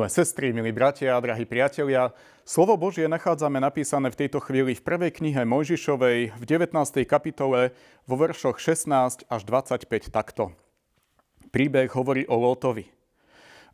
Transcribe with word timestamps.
Milé 0.00 0.08
sestry, 0.08 0.48
milí 0.56 0.72
bratia 0.72 1.20
drahí 1.20 1.44
priatelia, 1.44 2.16
slovo 2.48 2.72
Božie 2.80 3.04
nachádzame 3.04 3.60
napísané 3.60 4.08
v 4.08 4.24
tejto 4.24 4.40
chvíli 4.40 4.72
v 4.72 4.80
prvej 4.80 5.12
knihe 5.12 5.44
Mojžišovej 5.44 6.40
v 6.40 6.44
19. 6.48 6.72
kapitole 7.04 7.76
vo 8.08 8.16
veršoch 8.16 8.56
16 8.56 9.28
až 9.28 9.40
25 9.44 10.08
takto. 10.08 10.56
Príbeh 11.52 11.92
hovorí 11.92 12.24
o 12.32 12.40
Lótovi. 12.40 12.88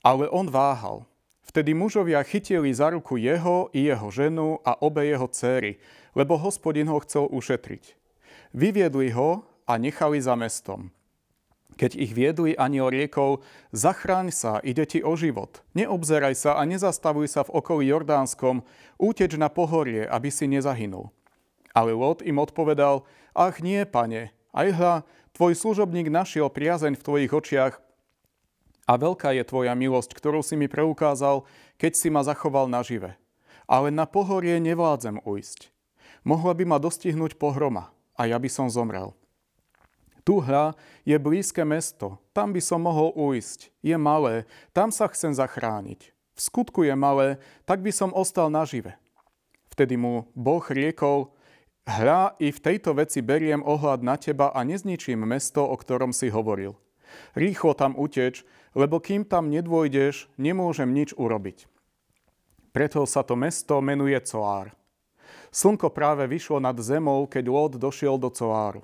Ale 0.03 0.27
on 0.27 0.51
váhal. 0.51 1.07
Vtedy 1.47 1.79
mužovia 1.79 2.19
chytili 2.27 2.75
za 2.75 2.91
ruku 2.91 3.23
jeho 3.23 3.71
i 3.71 3.87
jeho 3.87 4.11
ženu 4.11 4.59
a 4.67 4.83
obe 4.83 5.07
jeho 5.07 5.31
céry, 5.31 5.79
lebo 6.19 6.35
hospodin 6.43 6.91
ho 6.91 6.99
chcel 7.07 7.31
ušetriť. 7.31 7.95
Vyviedli 8.51 9.15
ho 9.15 9.47
a 9.63 9.79
nechali 9.79 10.19
za 10.19 10.35
mestom. 10.35 10.91
Keď 11.77 11.93
ich 11.93 12.17
viedli, 12.17 12.57
aniel 12.57 12.89
riekol, 12.89 13.45
zachráň 13.69 14.33
sa, 14.33 14.65
ide 14.65 14.89
ti 14.89 15.05
o 15.05 15.13
život. 15.13 15.61
Neobzeraj 15.77 16.33
sa 16.33 16.51
a 16.57 16.65
nezastavuj 16.65 17.29
sa 17.29 17.45
v 17.45 17.61
okolí 17.61 17.93
Jordánskom, 17.93 18.65
úteč 18.97 19.37
na 19.37 19.53
pohorie, 19.53 20.09
aby 20.09 20.33
si 20.33 20.49
nezahynul. 20.49 21.13
Ale 21.77 21.93
Lot 21.93 22.25
im 22.25 22.41
odpovedal, 22.41 23.05
ach 23.37 23.61
nie, 23.61 23.85
pane, 23.85 24.33
aj 24.57 24.69
hľa, 24.73 24.95
tvoj 25.37 25.53
služobník 25.53 26.09
našiel 26.09 26.49
priazeň 26.49 26.97
v 26.97 27.05
tvojich 27.05 27.33
očiach 27.37 27.75
a 28.89 28.93
veľká 28.97 29.37
je 29.37 29.45
tvoja 29.45 29.77
milosť, 29.77 30.17
ktorú 30.17 30.41
si 30.41 30.57
mi 30.57 30.73
preukázal, 30.73 31.45
keď 31.77 31.93
si 31.93 32.09
ma 32.09 32.25
zachoval 32.25 32.73
nažive. 32.73 33.21
Ale 33.69 33.93
na 33.93 34.09
pohorie 34.09 34.57
nevládzem 34.63 35.21
ujsť. 35.27 35.69
Mohla 36.25 36.57
by 36.57 36.65
ma 36.65 36.79
dostihnúť 36.81 37.37
pohroma 37.37 37.93
a 38.17 38.25
ja 38.25 38.41
by 38.41 38.49
som 38.49 38.73
zomrel. 38.73 39.13
Tu 40.27 40.43
hľa 40.43 40.75
je 41.07 41.15
blízke 41.23 41.63
mesto, 41.63 42.19
tam 42.35 42.51
by 42.51 42.59
som 42.59 42.83
mohol 42.83 43.15
ujsť. 43.15 43.71
Je 43.79 43.95
malé, 43.95 44.43
tam 44.75 44.91
sa 44.91 45.07
chcem 45.07 45.31
zachrániť. 45.31 46.11
V 46.35 46.41
skutku 46.43 46.83
je 46.83 46.99
malé, 46.99 47.39
tak 47.63 47.79
by 47.79 47.95
som 47.95 48.11
ostal 48.11 48.51
nažive. 48.51 48.99
Vtedy 49.71 49.95
mu 49.95 50.27
Boh 50.35 50.67
riekol, 50.67 51.31
hľa 51.87 52.35
i 52.43 52.51
v 52.51 52.59
tejto 52.59 52.99
veci 52.99 53.23
beriem 53.23 53.63
ohľad 53.63 54.03
na 54.03 54.19
teba 54.19 54.51
a 54.51 54.67
nezničím 54.67 55.23
mesto, 55.23 55.63
o 55.63 55.79
ktorom 55.79 56.11
si 56.11 56.27
hovoril. 56.27 56.75
Rýchlo 57.39 57.79
tam 57.79 57.95
uteč, 57.95 58.43
lebo 58.75 58.99
kým 58.99 59.23
tam 59.23 59.47
nedôjdeš, 59.47 60.27
nemôžem 60.35 60.91
nič 60.91 61.15
urobiť. 61.15 61.71
Preto 62.75 63.07
sa 63.07 63.23
to 63.23 63.39
mesto 63.39 63.79
menuje 63.79 64.19
Coár. 64.27 64.75
Slnko 65.55 65.95
práve 65.95 66.27
vyšlo 66.27 66.59
nad 66.59 66.75
zemou, 66.83 67.31
keď 67.31 67.45
Lot 67.47 67.73
došiel 67.79 68.19
do 68.19 68.29
Coáru. 68.29 68.83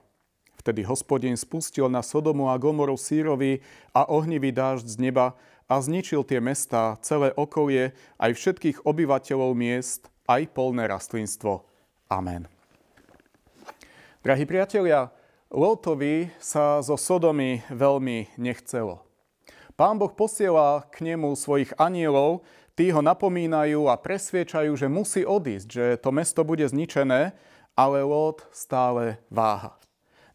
Vtedy 0.62 0.86
hospodin 0.86 1.34
spustil 1.34 1.90
na 1.90 2.06
Sodomu 2.06 2.46
a 2.46 2.54
Gomoru 2.54 2.94
sírový 2.94 3.58
a 3.90 4.06
ohnivý 4.06 4.54
dážď 4.54 4.86
z 4.86 4.96
neba 5.02 5.34
a 5.66 5.82
zničil 5.82 6.22
tie 6.22 6.38
mestá, 6.38 6.94
celé 7.02 7.34
okolie, 7.34 7.90
aj 8.22 8.30
všetkých 8.38 8.86
obyvateľov 8.86 9.58
miest, 9.58 10.06
aj 10.30 10.46
polné 10.54 10.86
rastlinstvo. 10.86 11.66
Amen. 12.06 12.46
Drahí 14.22 14.46
priatelia, 14.46 15.10
Lotovi 15.50 16.30
sa 16.38 16.78
zo 16.78 16.94
Sodomy 16.94 17.66
veľmi 17.66 18.38
nechcelo. 18.38 19.02
Pán 19.74 19.98
Boh 19.98 20.14
posiela 20.14 20.86
k 20.94 21.02
nemu 21.02 21.34
svojich 21.34 21.74
anielov, 21.74 22.46
tí 22.78 22.94
ho 22.94 23.02
napomínajú 23.02 23.90
a 23.90 23.98
presviečajú, 23.98 24.78
že 24.78 24.86
musí 24.86 25.26
odísť, 25.26 25.66
že 25.66 25.86
to 25.98 26.14
mesto 26.14 26.46
bude 26.46 26.62
zničené, 26.62 27.34
ale 27.74 28.06
Lot 28.06 28.46
stále 28.54 29.18
váha. 29.26 29.81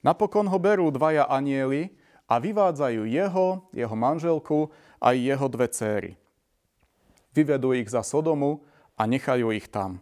Napokon 0.08 0.48
ho 0.48 0.56
berú 0.56 0.88
dvaja 0.88 1.28
anieli 1.28 1.92
a 2.32 2.40
vyvádzajú 2.40 3.04
jeho, 3.12 3.68
jeho 3.76 3.96
manželku 4.00 4.72
a 5.04 5.12
jeho 5.12 5.52
dve 5.52 5.68
céry. 5.68 6.12
Vyvedú 7.36 7.76
ich 7.76 7.92
za 7.92 8.08
Sodomu 8.08 8.64
a 8.96 9.04
nechajú 9.04 9.52
ich 9.52 9.68
tam. 9.68 10.00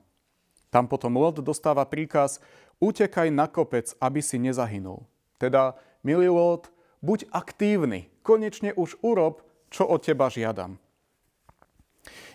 Tam 0.70 0.86
potom 0.86 1.18
Lot 1.18 1.42
dostáva 1.42 1.90
príkaz 1.90 2.38
utekaj 2.78 3.34
na 3.34 3.50
kopec, 3.50 3.98
aby 3.98 4.22
si 4.22 4.38
nezahynul. 4.38 5.02
Teda, 5.42 5.74
milý 6.06 6.30
Lot, 6.30 6.70
buď 7.02 7.26
aktívny, 7.34 8.14
konečne 8.22 8.78
už 8.78 9.02
urob, 9.02 9.42
čo 9.74 9.90
od 9.90 10.06
teba 10.06 10.30
žiadam. 10.30 10.78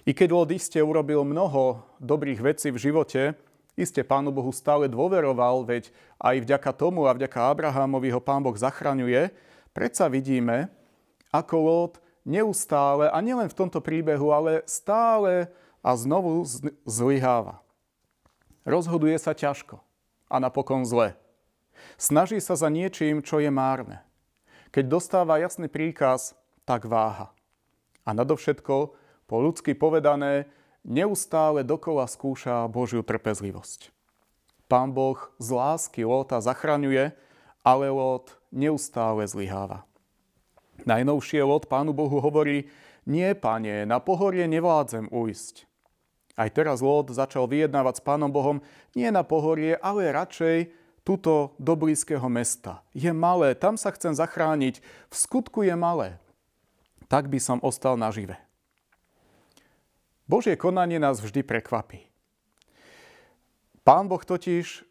I 0.02 0.10
keď 0.10 0.28
Lot 0.34 0.50
iste 0.50 0.82
urobil 0.82 1.22
mnoho 1.22 1.86
dobrých 2.02 2.42
vecí 2.42 2.74
v 2.74 2.82
živote, 2.82 3.38
Isté 3.78 4.02
Pánu 4.02 4.34
Bohu 4.34 4.50
stále 4.50 4.90
dôveroval, 4.90 5.62
veď 5.64 5.94
aj 6.18 6.36
vďaka 6.42 6.70
tomu 6.74 7.06
a 7.06 7.14
vďaka 7.14 7.50
Abrahámovi 7.54 8.10
ho 8.10 8.20
Pán 8.20 8.42
Boh 8.42 8.54
zachraňuje. 8.54 9.30
Predsa 9.70 10.10
vidíme, 10.10 10.68
ako 11.30 11.56
Lot 11.58 11.94
neustále, 12.26 13.08
a 13.08 13.18
nielen 13.22 13.48
v 13.48 13.58
tomto 13.58 13.80
príbehu, 13.80 14.34
ale 14.34 14.66
stále 14.68 15.48
a 15.80 15.90
znovu 15.96 16.44
zlyháva. 16.84 17.64
Rozhoduje 18.68 19.16
sa 19.16 19.32
ťažko 19.32 19.80
a 20.28 20.36
napokon 20.36 20.84
zle. 20.84 21.16
Snaží 21.96 22.36
sa 22.44 22.54
za 22.60 22.68
niečím, 22.68 23.24
čo 23.24 23.40
je 23.40 23.48
márne. 23.48 24.04
Keď 24.70 24.84
dostáva 24.86 25.40
jasný 25.40 25.66
príkaz, 25.66 26.36
tak 26.68 26.84
váha. 26.84 27.32
A 28.04 28.12
nadovšetko, 28.12 28.94
po 29.24 29.36
ľudsky 29.40 29.72
povedané, 29.72 30.46
neustále 30.84 31.64
dokola 31.66 32.08
skúša 32.08 32.66
Božiu 32.70 33.04
trpezlivosť. 33.04 33.92
Pán 34.70 34.94
Boh 34.94 35.18
z 35.42 35.48
lásky 35.50 36.06
Lóta 36.06 36.38
zachraňuje, 36.38 37.10
ale 37.66 37.86
Lót 37.90 38.38
neustále 38.54 39.26
zlyháva. 39.26 39.82
Najnovšie 40.86 41.42
Lót 41.44 41.68
Pánu 41.68 41.92
Bohu 41.92 42.22
hovorí, 42.22 42.70
nie, 43.04 43.34
pane, 43.34 43.84
na 43.84 43.98
pohorie 43.98 44.46
nevládzem 44.46 45.10
ujsť. 45.10 45.68
Aj 46.40 46.48
teraz 46.48 46.80
Lót 46.80 47.12
začal 47.12 47.44
vyjednávať 47.50 48.00
s 48.00 48.02
Pánom 48.06 48.32
Bohom 48.32 48.64
nie 48.96 49.10
na 49.12 49.20
pohorie, 49.20 49.76
ale 49.76 50.08
radšej 50.08 50.72
tuto 51.04 51.52
do 51.60 51.76
blízkeho 51.76 52.24
mesta. 52.32 52.80
Je 52.96 53.10
malé, 53.12 53.52
tam 53.52 53.76
sa 53.76 53.92
chcem 53.92 54.16
zachrániť. 54.16 54.80
V 55.10 55.14
skutku 55.14 55.66
je 55.66 55.74
malé. 55.76 56.16
Tak 57.10 57.26
by 57.28 57.42
som 57.42 57.58
ostal 57.60 57.98
nažive. 57.98 58.38
Božie 60.30 60.54
konanie 60.54 61.02
nás 61.02 61.18
vždy 61.18 61.42
prekvapí. 61.42 62.06
Pán 63.82 64.06
Boh 64.06 64.22
totiž 64.22 64.86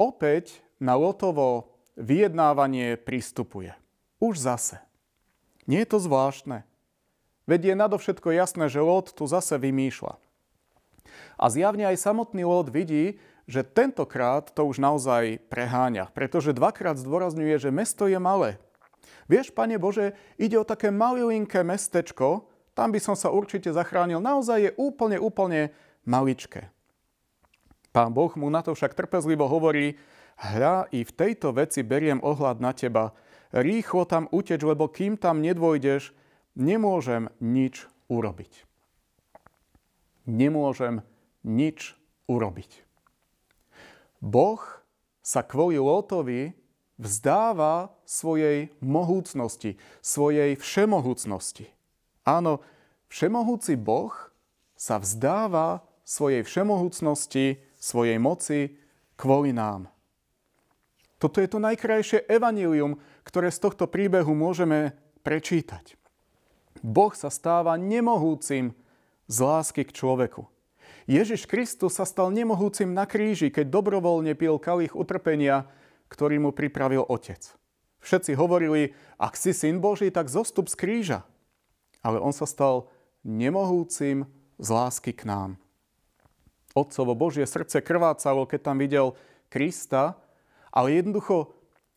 opäť 0.00 0.64
na 0.80 0.96
Lotovo 0.96 1.76
vyjednávanie 2.00 2.96
pristupuje. 2.96 3.76
Už 4.24 4.40
zase. 4.40 4.80
Nie 5.68 5.84
je 5.84 5.92
to 5.92 5.98
zvláštne. 6.00 6.64
Veď 7.44 7.60
je 7.72 7.74
nadovšetko 7.76 8.32
jasné, 8.32 8.72
že 8.72 8.80
Lot 8.80 9.12
tu 9.12 9.28
zase 9.28 9.60
vymýšľa. 9.60 10.16
A 11.36 11.44
zjavne 11.52 11.84
aj 11.84 12.00
samotný 12.00 12.48
Lot 12.48 12.72
vidí, 12.72 13.20
že 13.44 13.66
tentokrát 13.66 14.48
to 14.48 14.64
už 14.64 14.80
naozaj 14.80 15.44
preháňa, 15.52 16.08
pretože 16.16 16.56
dvakrát 16.56 16.96
zdôrazňuje, 16.96 17.68
že 17.68 17.74
mesto 17.74 18.08
je 18.08 18.16
malé. 18.16 18.56
Vieš, 19.28 19.52
Pane 19.52 19.76
Bože, 19.76 20.16
ide 20.40 20.56
o 20.56 20.64
také 20.64 20.88
malilinké 20.88 21.60
mestečko, 21.66 22.49
tam 22.80 22.96
by 22.96 23.00
som 23.04 23.12
sa 23.12 23.28
určite 23.28 23.68
zachránil. 23.68 24.24
Naozaj 24.24 24.58
je 24.64 24.72
úplne, 24.80 25.20
úplne 25.20 25.68
maličké. 26.08 26.72
Pán 27.92 28.16
Boh 28.16 28.32
mu 28.40 28.48
na 28.48 28.64
to 28.64 28.72
však 28.72 28.96
trpezlivo 28.96 29.44
hovorí, 29.44 30.00
hľa 30.40 30.88
i 30.88 31.04
v 31.04 31.12
tejto 31.12 31.52
veci 31.52 31.84
beriem 31.84 32.24
ohľad 32.24 32.56
na 32.64 32.72
teba. 32.72 33.12
Rýchlo 33.52 34.08
tam 34.08 34.32
uteč, 34.32 34.64
lebo 34.64 34.88
kým 34.88 35.20
tam 35.20 35.44
nedvojdeš, 35.44 36.16
nemôžem 36.56 37.28
nič 37.44 37.84
urobiť. 38.08 38.64
Nemôžem 40.24 41.04
nič 41.44 42.00
urobiť. 42.32 42.80
Boh 44.24 44.62
sa 45.20 45.44
kvôli 45.44 45.76
Lótovi 45.76 46.56
vzdáva 46.96 47.92
svojej 48.08 48.72
mohúcnosti, 48.80 49.76
svojej 50.00 50.56
všemohúcnosti. 50.56 51.68
Áno, 52.30 52.62
všemohúci 53.10 53.74
Boh 53.74 54.14
sa 54.78 55.02
vzdáva 55.02 55.82
svojej 56.06 56.46
všemohúcnosti, 56.46 57.58
svojej 57.74 58.22
moci 58.22 58.78
kvôli 59.18 59.50
nám. 59.50 59.90
Toto 61.18 61.42
je 61.42 61.50
to 61.50 61.58
najkrajšie 61.58 62.30
evanílium, 62.30 63.02
ktoré 63.26 63.50
z 63.50 63.58
tohto 63.66 63.90
príbehu 63.90 64.30
môžeme 64.30 64.94
prečítať. 65.26 65.98
Boh 66.80 67.12
sa 67.12 67.28
stáva 67.28 67.74
nemohúcim 67.74 68.72
z 69.26 69.36
lásky 69.42 69.82
k 69.82 69.92
človeku. 69.92 70.46
Ježiš 71.10 71.50
Kristus 71.50 71.98
sa 71.98 72.06
stal 72.06 72.30
nemohúcim 72.30 72.94
na 72.94 73.10
kríži, 73.10 73.50
keď 73.50 73.68
dobrovoľne 73.74 74.38
pil 74.38 74.56
kalich 74.62 74.94
utrpenia, 74.94 75.66
ktorý 76.06 76.38
mu 76.38 76.50
pripravil 76.54 77.02
Otec. 77.10 77.42
Všetci 78.00 78.38
hovorili, 78.38 78.94
ak 79.18 79.34
si 79.34 79.50
syn 79.50 79.82
Boží, 79.82 80.08
tak 80.08 80.32
zostup 80.32 80.70
z 80.70 80.78
kríža 80.78 81.20
ale 82.00 82.20
on 82.20 82.32
sa 82.32 82.48
stal 82.48 82.88
nemohúcim 83.24 84.24
z 84.60 84.68
lásky 84.68 85.12
k 85.12 85.28
nám. 85.28 85.50
Otcovo 86.72 87.18
Božie 87.18 87.44
srdce 87.44 87.82
krvácalo, 87.82 88.46
keď 88.46 88.60
tam 88.62 88.76
videl 88.78 89.18
Krista, 89.50 90.14
ale 90.70 91.02
jednoducho 91.02 91.50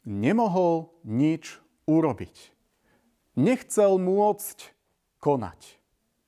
nemohol 0.04 0.90
nič 1.06 1.62
urobiť. 1.86 2.52
Nechcel 3.38 4.02
môcť 4.02 4.74
konať. 5.22 5.78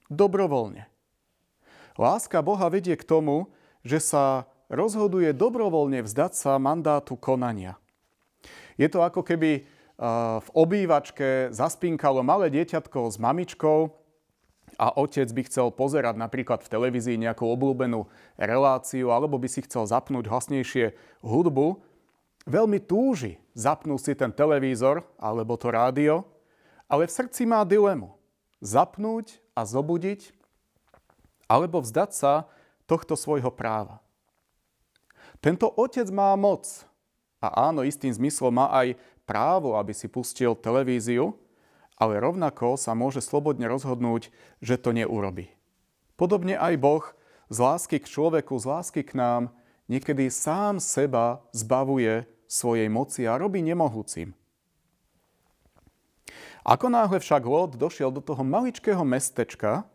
Dobrovoľne. 0.09 0.85
Láska 1.97 2.45
Boha 2.45 2.69
vedie 2.69 2.93
k 2.93 3.07
tomu, 3.07 3.49
že 3.81 3.97
sa 4.03 4.45
rozhoduje 4.69 5.33
dobrovoľne 5.33 6.05
vzdať 6.05 6.31
sa 6.33 6.57
mandátu 6.61 7.17
konania. 7.17 7.77
Je 8.75 8.85
to 8.91 9.01
ako 9.01 9.23
keby 9.23 9.63
v 9.95 10.49
obývačke 10.51 11.55
zaspinkalo 11.55 12.19
malé 12.19 12.51
dieťatko 12.51 13.07
s 13.07 13.15
mamičkou 13.15 13.95
a 14.75 14.91
otec 14.99 15.31
by 15.31 15.41
chcel 15.47 15.71
pozerať 15.71 16.19
napríklad 16.19 16.59
v 16.59 16.71
televízii 16.71 17.15
nejakú 17.15 17.47
obľúbenú 17.47 18.03
reláciu 18.35 19.15
alebo 19.15 19.39
by 19.39 19.47
si 19.47 19.63
chcel 19.63 19.87
zapnúť 19.87 20.27
hlasnejšie 20.27 20.91
hudbu, 21.23 21.79
veľmi 22.43 22.83
túži 22.83 23.39
zapnúť 23.55 23.99
si 24.03 24.13
ten 24.19 24.35
televízor 24.35 25.07
alebo 25.15 25.55
to 25.55 25.71
rádio, 25.71 26.27
ale 26.91 27.07
v 27.07 27.15
srdci 27.15 27.47
má 27.47 27.63
dilemu. 27.63 28.11
Zapnúť 28.59 29.39
a 29.55 29.63
zobudiť 29.63 30.35
alebo 31.47 31.79
vzdať 31.79 32.11
sa 32.11 32.33
tohto 32.83 33.15
svojho 33.15 33.53
práva. 33.53 34.03
Tento 35.39 35.71
otec 35.71 36.09
má 36.11 36.35
moc 36.35 36.83
a 37.39 37.69
áno, 37.69 37.85
istým 37.85 38.09
zmyslom 38.09 38.51
má 38.51 38.67
aj 38.73 38.97
právo, 39.25 39.75
aby 39.75 39.91
si 39.91 40.05
pustil 40.07 40.53
televíziu, 40.53 41.35
ale 41.97 42.21
rovnako 42.21 42.77
sa 42.77 42.93
môže 42.93 43.19
slobodne 43.19 43.65
rozhodnúť, 43.67 44.29
že 44.61 44.77
to 44.77 44.93
neurobi. 44.93 45.51
Podobne 46.15 46.55
aj 46.55 46.73
Boh 46.79 47.05
z 47.51 47.57
lásky 47.59 47.97
k 47.99 48.07
človeku, 48.07 48.55
z 48.55 48.65
lásky 48.65 49.01
k 49.03 49.17
nám, 49.17 49.51
niekedy 49.91 50.31
sám 50.31 50.79
seba 50.79 51.43
zbavuje 51.51 52.25
svojej 52.47 52.87
moci 52.87 53.25
a 53.27 53.37
robí 53.37 53.59
nemohúcim. 53.61 54.31
Ako 56.65 56.89
náhle 56.89 57.21
však 57.21 57.45
Lot 57.45 57.77
došiel 57.77 58.09
do 58.09 58.25
toho 58.25 58.41
maličkého 58.41 59.05
mestečka, 59.05 59.85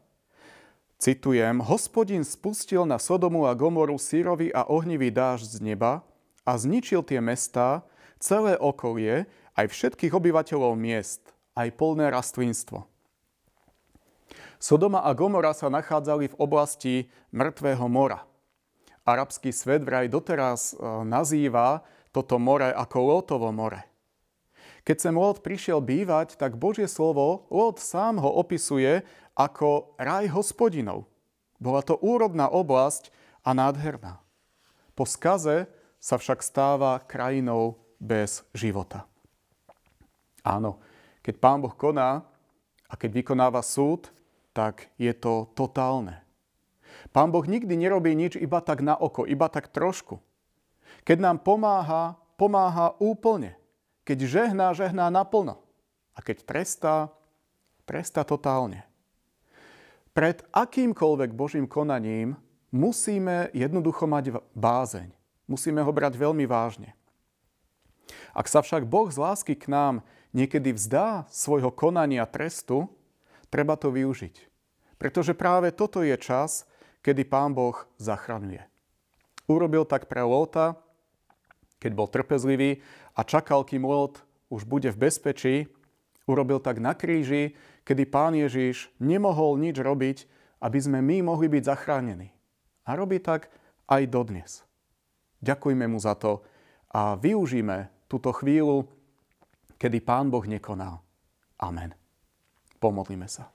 citujem, 1.03 1.59
hospodin 1.67 2.23
spustil 2.23 2.87
na 2.87 3.03
Sodomu 3.03 3.51
a 3.51 3.59
Gomoru 3.59 3.99
sírový 3.99 4.55
a 4.55 4.63
ohnivý 4.63 5.11
dáž 5.11 5.51
z 5.51 5.59
neba 5.59 6.07
a 6.47 6.55
zničil 6.55 7.03
tie 7.03 7.19
mestá, 7.19 7.83
celé 8.21 8.55
okolie, 8.61 9.25
aj 9.57 9.67
všetkých 9.67 10.13
obyvateľov 10.13 10.77
miest, 10.77 11.25
aj 11.57 11.75
polné 11.75 12.13
rastlinstvo. 12.13 12.87
Sodoma 14.61 15.01
a 15.01 15.17
Gomora 15.17 15.57
sa 15.57 15.73
nachádzali 15.73 16.31
v 16.31 16.39
oblasti 16.39 16.95
Mŕtvého 17.33 17.89
mora. 17.89 18.29
Arabský 19.09 19.51
svet 19.51 19.81
vraj 19.81 20.13
doteraz 20.13 20.77
e, 20.77 20.85
nazýva 21.09 21.81
toto 22.13 22.37
more 22.37 22.69
ako 22.69 22.99
Lótovo 23.01 23.49
more. 23.49 23.81
Keď 24.85 24.97
sem 25.01 25.17
Lót 25.17 25.41
prišiel 25.41 25.81
bývať, 25.81 26.37
tak 26.37 26.61
Božie 26.61 26.89
slovo 26.89 27.49
Lót 27.49 27.81
sám 27.81 28.21
ho 28.21 28.31
opisuje 28.37 29.01
ako 29.33 29.97
raj 29.97 30.29
hospodinov. 30.29 31.09
Bola 31.57 31.81
to 31.81 31.97
úrodná 32.01 32.49
oblasť 32.49 33.09
a 33.41 33.57
nádherná. 33.57 34.21
Po 34.93 35.09
skaze 35.09 35.69
sa 36.01 36.17
však 36.21 36.45
stáva 36.45 37.01
krajinou 37.05 37.81
bez 38.01 38.43
života. 38.57 39.05
Áno, 40.41 40.81
keď 41.21 41.35
Pán 41.37 41.61
Boh 41.61 41.77
koná 41.77 42.25
a 42.89 42.95
keď 42.97 43.21
vykonáva 43.21 43.61
súd, 43.61 44.09
tak 44.57 44.89
je 44.97 45.13
to 45.13 45.53
totálne. 45.53 46.25
Pán 47.13 47.31
Boh 47.31 47.45
nikdy 47.45 47.77
nerobí 47.77 48.17
nič 48.17 48.35
iba 48.41 48.59
tak 48.65 48.81
na 48.81 48.97
oko, 48.97 49.29
iba 49.29 49.47
tak 49.47 49.71
trošku. 49.71 50.19
Keď 51.05 51.19
nám 51.23 51.37
pomáha, 51.45 52.19
pomáha 52.35 52.97
úplne. 52.99 53.55
Keď 54.09 54.19
žehná, 54.27 54.73
žehná 54.75 55.13
naplno. 55.13 55.61
A 56.17 56.25
keď 56.25 56.43
trestá, 56.43 56.97
trestá 57.87 58.27
totálne. 58.27 58.83
Pred 60.11 60.43
akýmkoľvek 60.51 61.31
Božím 61.31 61.71
konaním 61.71 62.35
musíme 62.75 63.55
jednoducho 63.55 64.11
mať 64.11 64.43
bázeň. 64.59 65.15
Musíme 65.47 65.83
ho 65.83 65.93
brať 65.95 66.19
veľmi 66.19 66.47
vážne. 66.51 66.99
Ak 68.33 68.47
sa 68.47 68.63
však 68.63 68.87
Boh 68.87 69.11
z 69.11 69.19
lásky 69.19 69.55
k 69.59 69.71
nám 69.71 70.07
niekedy 70.31 70.75
vzdá 70.75 71.27
svojho 71.31 71.75
konania 71.75 72.27
trestu, 72.27 72.91
treba 73.51 73.75
to 73.75 73.91
využiť. 73.91 74.47
Pretože 75.01 75.33
práve 75.33 75.73
toto 75.73 76.05
je 76.05 76.15
čas, 76.21 76.69
kedy 77.01 77.25
Pán 77.25 77.57
Boh 77.57 77.75
zachraňuje. 77.97 78.63
Urobil 79.51 79.89
tak 79.89 80.07
pre 80.07 80.23
Lóta, 80.23 80.79
keď 81.81 81.93
bol 81.97 82.07
trpezlivý 82.07 82.85
a 83.17 83.25
čakal, 83.25 83.65
kým 83.65 83.83
Lót 83.89 84.23
už 84.53 84.69
bude 84.69 84.93
v 84.93 85.01
bezpečí. 85.09 85.55
Urobil 86.29 86.61
tak 86.61 86.79
na 86.79 86.93
kríži, 86.95 87.57
kedy 87.89 88.07
Pán 88.07 88.37
Ježiš 88.37 88.93
nemohol 89.01 89.59
nič 89.59 89.81
robiť, 89.81 90.29
aby 90.61 90.79
sme 90.79 91.01
my 91.01 91.27
mohli 91.33 91.49
byť 91.49 91.63
zachránení. 91.65 92.31
A 92.85 92.95
robí 92.95 93.19
tak 93.19 93.49
aj 93.89 94.07
dodnes. 94.07 94.63
Ďakujme 95.41 95.89
mu 95.89 95.97
za 95.97 96.15
to 96.15 96.45
a 96.93 97.17
využíme 97.17 97.89
túto 98.11 98.35
chvíľu, 98.35 98.91
kedy 99.79 100.03
Pán 100.03 100.35
Boh 100.35 100.43
nekonal. 100.43 100.99
Amen. 101.63 101.95
Pomodlíme 102.83 103.31
sa. 103.31 103.47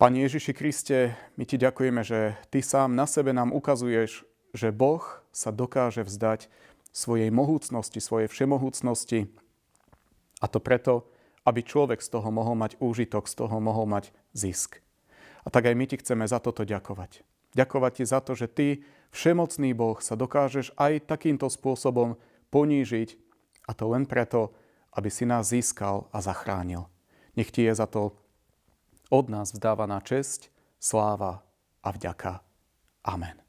Pane 0.00 0.24
Ježiši 0.24 0.52
Kriste, 0.56 1.12
my 1.36 1.44
Ti 1.44 1.60
ďakujeme, 1.60 2.00
že 2.00 2.40
Ty 2.48 2.58
sám 2.64 2.96
na 2.96 3.04
sebe 3.04 3.36
nám 3.36 3.52
ukazuješ, 3.52 4.24
že 4.56 4.72
Boh 4.72 5.02
sa 5.34 5.52
dokáže 5.52 6.06
vzdať 6.06 6.48
svojej 6.94 7.28
mohúcnosti, 7.28 8.00
svojej 8.00 8.30
všemohúcnosti. 8.30 9.28
A 10.38 10.46
to 10.46 10.62
preto, 10.62 11.04
aby 11.42 11.66
človek 11.66 11.98
z 12.00 12.14
toho 12.14 12.30
mohol 12.30 12.54
mať 12.54 12.78
úžitok, 12.78 13.26
z 13.26 13.34
toho 13.44 13.58
mohol 13.58 13.90
mať 13.90 14.14
zisk. 14.32 14.78
A 15.42 15.50
tak 15.50 15.66
aj 15.66 15.74
my 15.74 15.84
Ti 15.90 15.98
chceme 15.98 16.24
za 16.30 16.38
toto 16.38 16.62
ďakovať. 16.62 17.26
Ďakovať 17.58 17.92
Ti 17.98 18.04
za 18.06 18.22
to, 18.22 18.38
že 18.38 18.46
Ty, 18.46 18.68
všemocný 19.10 19.74
Boh, 19.74 19.98
sa 19.98 20.14
dokážeš 20.14 20.78
aj 20.78 21.10
takýmto 21.10 21.50
spôsobom 21.50 22.14
ponížiť 22.48 23.08
a 23.68 23.74
to 23.76 23.84
len 23.92 24.08
preto, 24.08 24.52
aby 24.96 25.08
si 25.12 25.28
nás 25.28 25.52
získal 25.52 26.08
a 26.10 26.18
zachránil. 26.24 26.88
Nech 27.38 27.52
ti 27.54 27.64
je 27.68 27.74
za 27.74 27.86
to 27.86 28.16
od 29.08 29.26
nás 29.32 29.56
vzdávaná 29.56 30.04
česť, 30.04 30.52
sláva 30.76 31.44
a 31.80 31.88
vďaka. 31.92 32.44
Amen. 33.04 33.47